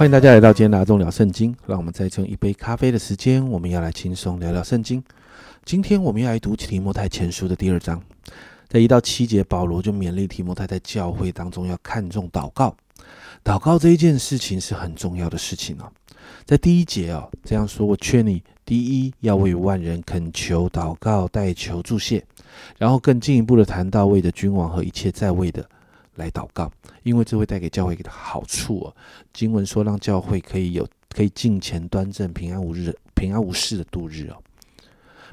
[0.00, 1.54] 欢迎大家来到今天的阿忠聊圣经。
[1.66, 5.04] 让我们再用一杯咖啡的时间，我们要来轻松聊聊圣经。
[5.66, 8.02] 今天我们要来读提摩太前书的第二章，
[8.66, 12.74] 在一到七节，保罗就勉励提摩太在教会当中要看重祷告。
[13.44, 15.92] 祷告这一件事情是很重要的事情哦。
[16.46, 22.24] 在第一节哦，这样说：我劝你，第一要为万人恳求、祷告、代求、助谢，
[22.78, 25.62] 然后更进一步的谈到为的君王和一切在位的。
[26.20, 26.70] 来祷告，
[27.02, 28.96] 因为这会带给教会的好处哦。
[29.32, 34.36] 经文说，让教会可以有可以敬虔端正、平安无日、平安无事的度日哦，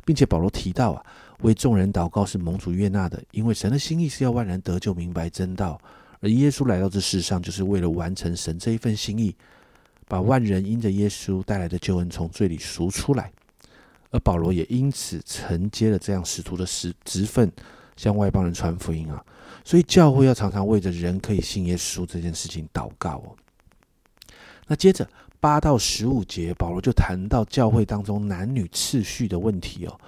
[0.05, 1.05] 并且保罗提到啊，
[1.41, 5.79] 为众人祷告是蒙主悦纳的，因为神的心意是要万人得救、明白真道，
[6.21, 9.35] 而耶稣来到这世上就是为了完成神这一份心意，
[10.07, 13.31] 把万人因着耶稣带来的救恩从罪里赎出来。
[14.09, 17.51] 而保罗也因此承接了这样使徒的职职分，
[17.97, 19.21] 向外邦人传福音啊。
[19.65, 23.35] 所以教会要常常为着人可以信耶稣这件事情祷告哦。
[24.65, 25.05] 那接着
[25.41, 29.99] 八到十五节，保罗就谈到教会当中男女次序的问题哦。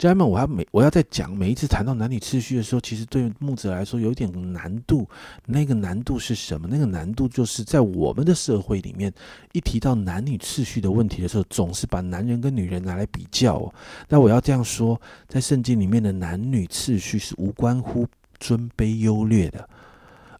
[0.00, 5.06] 家人们，我要每我要在讲每一次谈到男女次序的时候，其实对牧者来说有点难度。
[5.44, 6.66] 那个难度是什么？
[6.66, 9.12] 那个难度就是在我们的社会里面，
[9.52, 13.74] 一提到男女次序的问题的时候，总是把男人跟女人拿来比较哦。
[14.08, 18.08] 那我要这样说，在圣经里面的男女次序是无关乎。
[18.42, 19.68] 尊卑优劣的，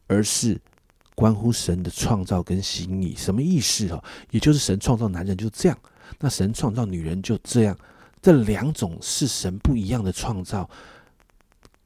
[0.07, 0.59] 而是
[1.15, 3.15] 关乎神的创造跟心意。
[3.15, 4.03] 什么意思哦？
[4.31, 5.79] 也就是神创造男人就这样，
[6.19, 7.77] 那神创造女人就这样。
[8.21, 10.69] 这两种是神不一样的创造，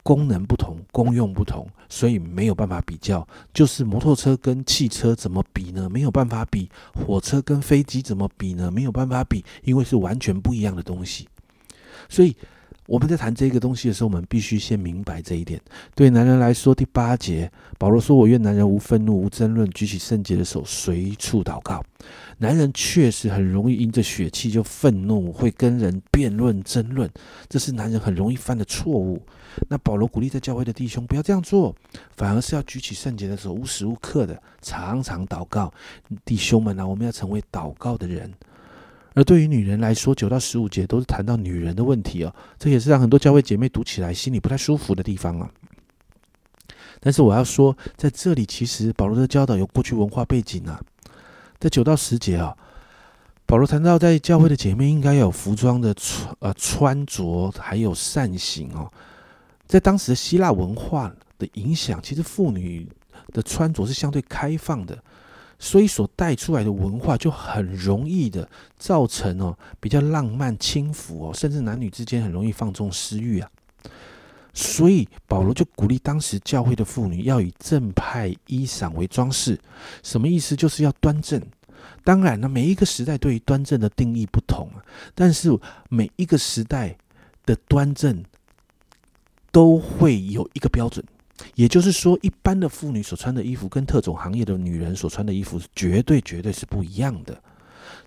[0.03, 3.27] 功能不同，功用不同，所以没有办法比较。
[3.53, 5.89] 就是摩托车跟汽车怎么比呢？
[5.89, 6.69] 没有办法比。
[6.95, 8.71] 火车跟飞机怎么比呢？
[8.71, 11.29] 没有办法比，因为是完全不一样的东西。
[12.09, 12.37] 所以。
[12.87, 15.61] 我们在谈这个东西的时候，我们必须先明白这一点。
[15.95, 21.83] 对男人来说，第八节，保罗说：“我愿男人无愤怒、无争论，举起圣洁的手，随处祷告。”
[22.37, 27.09] 男人确实很容易因着血气就愤怒，会跟人辩论、争论，
[27.49, 29.23] 这是男人很容易犯的错误。
[29.69, 31.75] 那保罗鼓励在教会的弟兄不要这样做，
[32.17, 35.73] 反而是要举起圣洁的手，无时无刻的常常祷告。
[36.25, 38.31] 弟兄们啊，我们要成为祷告的人。
[39.15, 45.49] 而对于女人来说，九到十五节都是谈到女人的问题哦，这也是让很多教会姐妹读起来心里不太舒服的地方啊。
[47.01, 50.81] 但是我要说，在这里其实保罗的教导有过去文化背景啊。
[51.61, 52.57] 在九到十节啊，
[53.47, 58.91] 保罗谈到在教会的姐妹应该有服装的穿呃穿着，还有善行哦。
[59.67, 62.89] 在当时的希腊文化的影响，其实妇女
[63.33, 64.99] 的穿着是相对开放的。
[65.59, 68.49] 所以所带出来的文化就很容易的
[68.79, 73.51] 造成哦比较浪漫轻浮哦，甚至男女之间很容易放纵私欲啊。
[74.53, 79.59] 所以保罗就鼓励当时教会的妇女要以正派衣裳为装饰，
[80.03, 80.55] 什么意思？
[80.55, 81.43] 就是要端正。
[82.05, 84.69] 当然呢，每一个时代对于端正的定义不同，
[85.15, 85.51] 但是
[85.89, 86.97] 每一个时代
[87.45, 88.23] 的端正
[89.51, 91.05] 都会有一个标准。
[91.55, 97.37] 也就是说，一般的妇女所穿的衣服跟特种行业的女人所穿的衣服是绝对绝对是不一样的。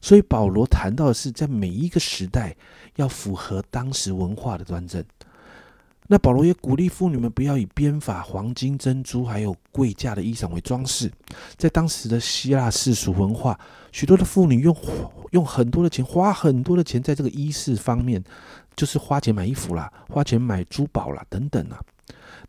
[0.02, 2.56] 所以保罗谈到的是，在每一个时代
[2.96, 5.04] 要符合当时文化的端正。
[6.10, 11.12] 那保罗也鼓励妇女们不要以编法、黄金、珍珠还有贵价的衣裳为装饰。
[11.58, 13.60] 在当时的希腊世俗文化，
[13.92, 14.74] 许多的妇女用
[15.32, 18.24] 用很多的钱，花很多的钱在这个衣饰方面，
[18.78, 21.82] 就是花钱买衣服啦，花钱买珠宝啦等等啊。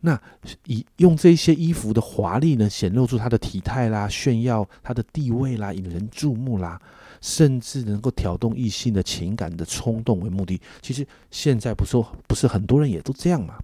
[0.01, 0.21] 那
[0.67, 6.81] 以用这些衣服的华丽呢，显露出他的体态啦，炫耀他的地位啦，引人注目啦，
[7.21, 10.61] 甚至能够挑动异性的情感的冲动为目的。
[10.81, 13.59] 其实现在不说，不是很多人也都这样嘛。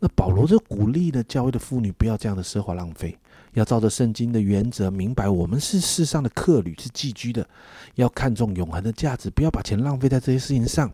[0.00, 3.16] 那保罗就鼓励呢教会的妇女不要这样的奢华浪费，
[3.54, 7.48] 要照着圣经的原则，明白我们是世上的客旅，是寄居的，
[7.94, 10.92] 要看重永恒的价值，不要把钱浪费在这些事情上。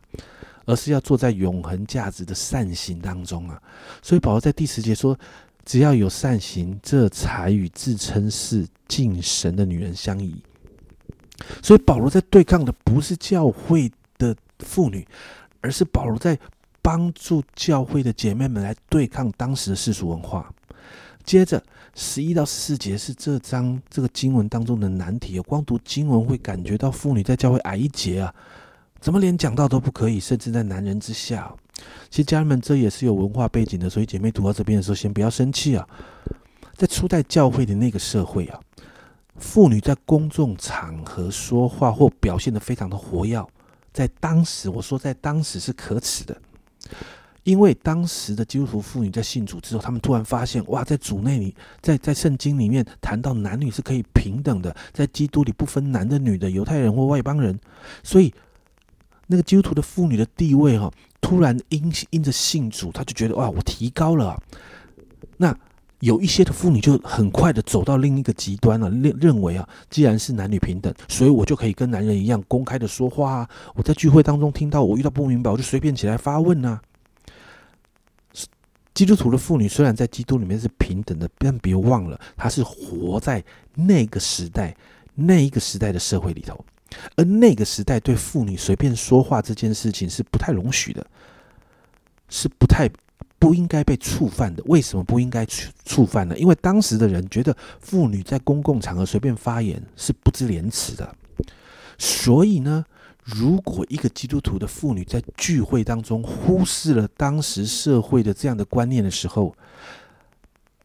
[0.65, 3.61] 而是要坐在永恒价值的善行当中啊，
[4.03, 5.19] 所以保罗在第十节说
[5.65, 10.43] ：“只要有善行，这才与自称是敬神的女人相宜。”
[11.63, 15.07] 所以保罗在对抗的不是教会的妇女，
[15.61, 16.39] 而是保罗在
[16.81, 20.53] 帮助教会的姐妹们来对抗当时的世俗文化。
[21.25, 21.63] 接着
[21.95, 28.35] 十一到十四节是这章这个经文当中的难题，光读经文会感觉到妇女在教会矮一截啊。
[29.03, 31.53] 怎么连讲道都不可以，甚至在男人之下？
[32.09, 35.85] 其实家人们，这也是有文化背景的，所以姐妹读到这边的时候，先不要生气啊。
[36.77, 38.61] 在初代教会的那个社会啊，
[39.39, 43.45] 妇女在公众场合说话或表现的非常的活跃，
[43.93, 46.41] 在当时，我说在当时是可耻的，
[47.43, 57.59] 因为当时的基督徒妇女在信主之后，他们突然发现，哇，在主内里，在在圣经里面谈到男女是可以平等的，在基督里不分男的女的，犹太人或外邦人，
[58.05, 58.33] 所以
[59.27, 64.41] 那个基督徒的妇女的地位哈，突然因因着信主，他就觉得哇，我提高了。
[65.37, 65.57] 那
[66.01, 73.49] 有一些的妇女就很快的走到另一个极端了，认认为啊，既然是男女平等，所以我就可以跟男人一样公开的说话啊。
[73.75, 76.81] 我在聚会当中听到我遇到不明白，我就随便起来发问啊。
[78.95, 83.43] 基督徒的妇女虽然在基督里面是平等的，但别忘了，她是活在
[83.75, 84.77] 那个时代、
[85.15, 86.63] 那一个时代的社会里头，
[87.17, 91.07] 而那个时代对妇女随便说话这件事情是不太容许的，
[92.29, 92.89] 是不太
[93.39, 94.63] 不应该被触犯的。
[94.67, 96.37] 为什么不应该触触犯呢？
[96.39, 101.15] 因为当时的人觉得妇女在公共场合随便发言是不知廉耻的，
[101.99, 102.85] 所以呢。
[103.25, 109.55] 如果一个基督徒的妇女在聚会当中忽视了当时社会的这样的观念的时候，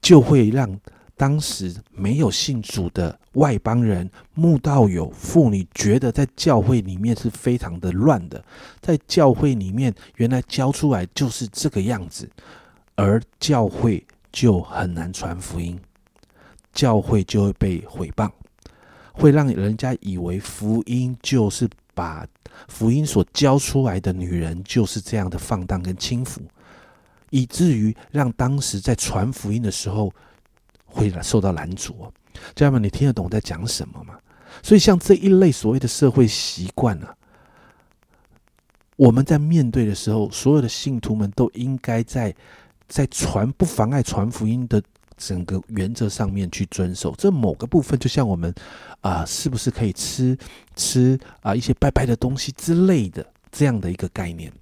[0.04, 0.80] 就会让
[1.16, 8.44] 当时没有信主的外邦人、慕道友、妇女觉得在教会里面是非常的乱的，
[8.82, 12.30] 在教会里面原来教出来就是这个样子，
[12.96, 15.80] 而教会就很难传福音，
[16.72, 18.30] 教会就会被毁谤，
[19.14, 21.68] 会让人家以为福音就是。
[21.98, 22.24] 把
[22.68, 26.40] 福音所教出来的女人就是这样的放荡跟轻浮，
[27.32, 30.14] 以至于让当时在传福音的时候
[30.86, 32.14] 会受到拦阻。
[32.56, 34.16] 家人们，你听得懂我在讲什么吗？
[34.64, 37.08] 所以像这一类所谓的社会习惯呢，
[38.96, 42.36] 我们在面对的时候，所有的信徒们都应该在
[42.88, 44.82] 在传不妨碍传福音的。
[45.20, 48.54] 整个原则上面去遵守，这某个部分就像我们
[49.02, 50.38] 啊，是不是可以吃
[50.76, 54.54] 吃啊一些拜拜的东西之类的这样的一个概念？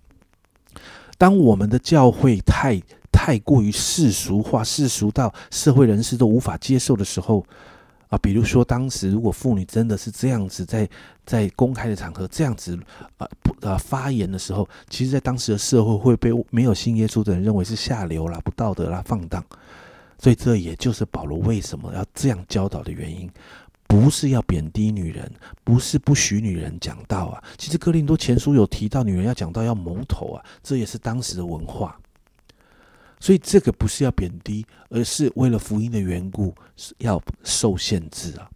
[1.17, 2.81] 当我们的教会太
[3.11, 7.45] 太过于世俗化、世俗到社会人士都无法接受的时候
[8.09, 10.87] 啊，比如说当时如果妇女真的是这样子在
[11.25, 12.77] 在公开的场合这样子
[13.17, 19.43] 啊不啊发言的时候，其实，在当时的社会会被没有信耶稣的人认为是下流啦、不道德啦、放荡。
[20.17, 23.29] 所以，这也就是保罗为什么要这样教导的原因，
[23.87, 25.31] 不是要贬低女人，
[25.63, 27.43] 不是不许女人讲道啊。
[27.57, 31.97] 其实，哥林多前书有提到，女人要讲道要蒙头啊，这也是当时的文化。
[33.19, 38.49] 所以，这个不是要贬低，而是为了福音的缘故，是要受限制啊。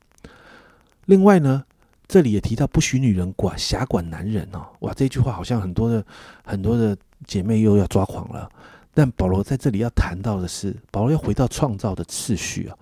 [1.05, 1.63] 另外呢，
[2.07, 4.67] 这里也提到不许女人管辖管男人哦。
[4.81, 6.05] 哇，这句话好像很多的
[6.43, 6.95] 很多的
[7.25, 8.49] 姐妹又要抓狂了。
[8.93, 12.77] 但保罗在这里要谈到的是，保罗要回到创造的次序啊，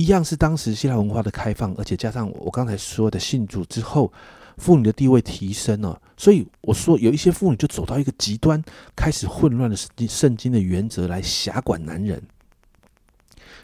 [0.00, 4.12] 一样是当时希腊文化的开放，而且加上我刚才说的信主之后，
[4.56, 8.62] 妇女的地位提升了，所以我说有一些妇女就走到一个极端，
[8.96, 9.76] 开始混乱的
[10.08, 12.22] 圣经的原则来辖管男人，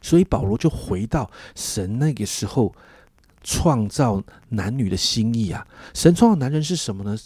[0.02, 2.74] 所以保罗就回到神那个时候
[3.42, 7.16] 创造男女的心意啊，神创造男人是什么呢？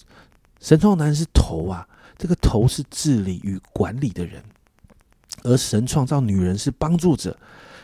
[0.60, 1.86] 神创造男人是头啊。
[2.18, 4.44] 这个头是治理与管理的人，
[5.42, 7.34] 而神创造女人是帮助者，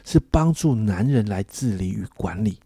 [0.06, 2.58] 是帮助男人来治理与管理。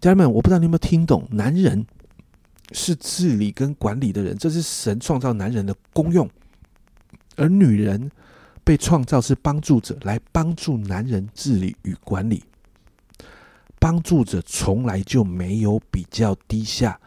[0.00, 1.86] 家人们，我不知道你有没有听懂，男人
[2.72, 6.28] 是治理跟管理的人，这是神创造男人的功用，
[7.36, 8.10] 而女人
[8.64, 12.42] 被创造是帮助者，来帮助男人治理与管理。
[13.78, 16.98] 帮助者从来就没有比较低下。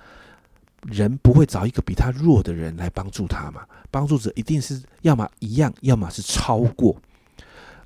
[0.84, 3.64] 人不会找一个比他弱的人来帮助他嘛？
[3.92, 6.96] 帮助者一定是要么一样，要么是超过。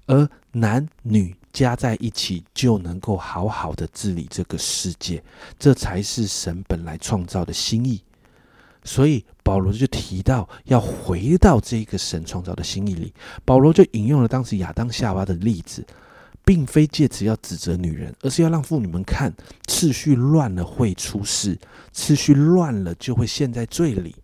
[0.08, 5.24] 而男女加在一起就能够好好的治理这个世界，
[5.60, 8.02] 这才是神本来创造的心意。
[8.84, 13.14] 所以保罗就提到要回到这个神创造的心意里。
[13.44, 15.86] 保罗就引用了当时亚当夏娃的例子。
[16.48, 19.34] 并非借此要指责女人，而是要让妇女们看
[19.66, 21.58] 次序乱了会出事，
[21.92, 24.16] 次序乱了就会陷在罪里。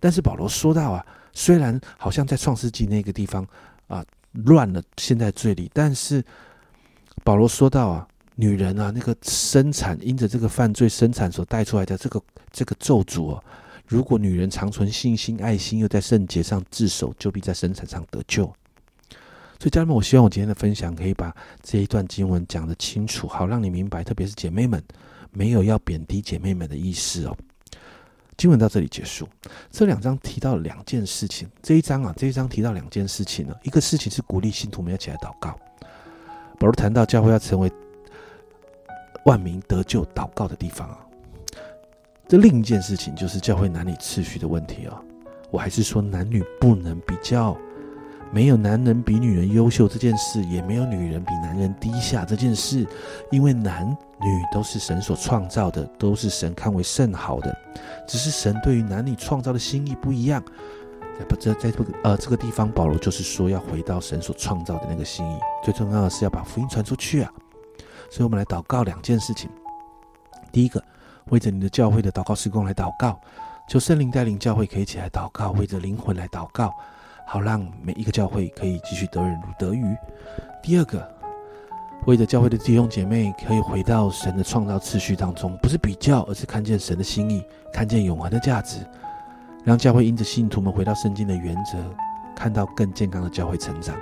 [0.00, 3.46] 但是保罗说到啊，虽然好像在创世纪那个地方
[3.86, 6.24] 啊乱了陷在罪里，但是
[7.24, 13.42] 保罗说到啊，女人啊那个生产因着这个犯罪生产所带出来的这个这个咒诅啊，
[13.86, 18.44] 如果女人长存信心爱心，又在圣洁上自守，就必在生产上得救。
[19.58, 24.02] 所以，家人们，我希望我今天的分享可以把这一段经文讲得清楚，好让你明白。
[24.02, 24.82] 特别是姐妹们，
[25.32, 27.36] 没有要贬低姐妹们的意思哦。
[28.40, 29.28] 经文到这里结束。
[29.70, 31.46] 这两章提到两件事情。
[31.62, 33.54] 这一章啊，这一章提到两件事情呢。
[33.64, 35.54] 一个事情是鼓励信徒们要起来祷告。
[36.58, 37.70] 保罗谈到教会要成为
[39.26, 40.98] 万民得救祷告的地方啊。
[42.26, 44.98] 这另一件事情就是教会男女次序的问题啊。
[45.50, 47.54] 我还是说男女不能比较，
[48.32, 52.86] 没有男人比女人优秀这件事，也没有女人比男人低下这件事，
[53.30, 53.86] 因为男
[54.20, 57.56] 女都是神所创造的，都是神看为甚好的，
[58.06, 60.42] 只是神对于男女创造的心意不一样。
[61.28, 67.30] 不，这在这个呃这个地方，保罗就是说要回到神所创造的那个心意，最重要的是要把福音传出去啊。
[68.10, 69.50] 所以，我们来祷告两件事情。
[70.50, 70.82] 第一个，
[71.26, 73.20] 为着你的教会的祷告施工来祷告，
[73.68, 76.74] 求圣灵带领教会可以起来祷告，为着灵魂来祷告，
[77.32, 79.96] 好让每一个教会可以继续得人如得鱼。
[80.60, 81.08] 第二个，
[82.04, 87.40] 为着教会的弟兄姐妹可以回到神的创造次序当中，不是比较，而是看见神的心意，
[87.72, 88.84] 看见永恒的价值，
[89.62, 91.78] 让教会因着信徒们回到圣经的原则，
[92.34, 93.94] 看到更健康的教会成长，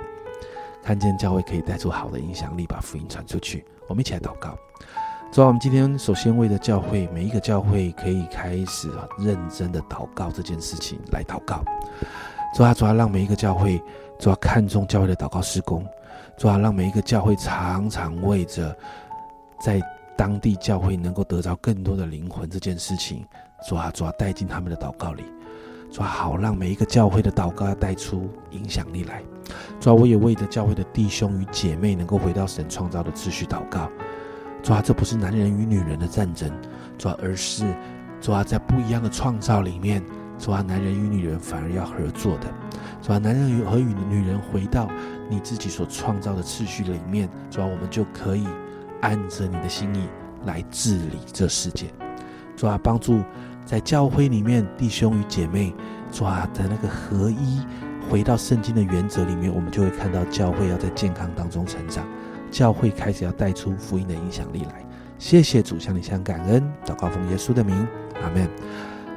[0.81, 3.63] 看见教会可以带出好的影响力，把福音传出去。
[3.87, 4.57] 我们一起来祷告。
[5.31, 11.63] 主啊，我们今天首先为了教会每一个教会可以开始认真的祷告这件事情来祷告。
[12.53, 13.81] 主啊，主啊，让每一个教会
[14.17, 15.85] 主啊看重教会的祷告施工。
[16.37, 18.75] 主啊，让每一个教会常常为着
[19.59, 19.81] 在
[20.17, 23.25] 当地教会能够得到更多的灵魂这件事情，
[23.67, 25.23] 主啊，主啊带进他们的祷告里。
[25.91, 29.21] 主啊，好让每一个教会的祷告要带出影响力来。
[29.79, 33.89] 主啊，我也为着教会的弟兄与姐妹能够回到神创造的秩序祷告。
[34.63, 36.49] 主啊，这不是男人与女人的战争，
[36.97, 37.65] 主啊，而是
[38.21, 40.01] 主啊，在不一样的创造里面，
[40.39, 42.47] 主啊，男人与女人反而要合作的。
[43.01, 44.89] 主啊，男人与和与女人回到
[45.29, 48.47] 你自己所创造的次序里面，主啊，我们就可以
[49.01, 50.07] 按着你的心意
[50.45, 51.87] 来治理这世界。
[52.55, 53.21] 主啊，帮助。
[53.65, 55.71] 在教会里面，弟兄与姐妹，
[56.11, 57.61] 抓的那个合一，
[58.09, 62.03] 回到圣经的原则里面，我们就会看到教会要在健康当中成长，
[62.49, 64.83] 教会开始要带出福音的影响力来。
[65.19, 67.87] 谢谢主，向你向感恩，祷告奉耶稣的名，
[68.23, 68.49] 阿门。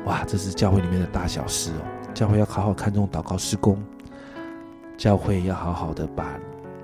[0.04, 1.82] 哇，这是教会里面的大小事哦。
[2.12, 3.82] 教会要好好看重祷告施工，
[4.96, 6.38] 教会要好好的把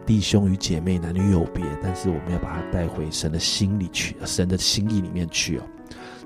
[0.06, 5.62] 弟兄与姐妹男女有别，但是我们要把它带回神的心里去，神的心意里面去哦。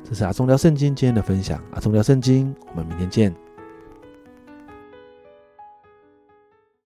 [0.05, 3.52] 这是阿忠聊圣经今天的分享，阿忠聊圣经，我们明天见。